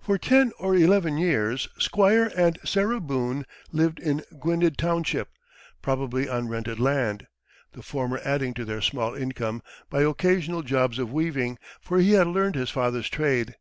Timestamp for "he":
12.00-12.14